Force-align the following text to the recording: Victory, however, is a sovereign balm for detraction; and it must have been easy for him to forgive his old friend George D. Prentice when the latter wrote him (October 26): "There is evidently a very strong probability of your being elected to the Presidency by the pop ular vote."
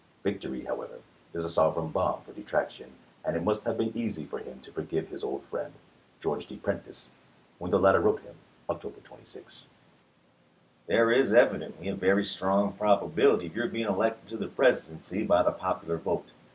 Victory, 0.23 0.65
however, 0.65 0.97
is 1.31 1.45
a 1.45 1.49
sovereign 1.51 1.89
balm 1.89 2.21
for 2.23 2.31
detraction; 2.33 2.93
and 3.23 3.35
it 3.35 3.43
must 3.43 3.61
have 3.65 3.77
been 3.77 3.95
easy 3.95 4.25
for 4.25 4.39
him 4.39 4.59
to 4.61 4.71
forgive 4.71 5.09
his 5.09 5.23
old 5.23 5.43
friend 5.43 5.75
George 6.19 6.47
D. 6.47 6.57
Prentice 6.57 7.11
when 7.59 7.69
the 7.69 7.77
latter 7.77 7.99
wrote 7.99 8.21
him 8.23 8.33
(October 8.67 8.99
26): 9.01 9.65
"There 10.87 11.11
is 11.11 11.31
evidently 11.31 11.87
a 11.87 11.93
very 11.93 12.25
strong 12.25 12.73
probability 12.73 13.45
of 13.45 13.55
your 13.55 13.67
being 13.67 13.85
elected 13.87 14.27
to 14.29 14.37
the 14.37 14.47
Presidency 14.47 15.23
by 15.23 15.43
the 15.43 15.51
pop 15.51 15.85
ular 15.85 15.99
vote." 15.99 16.31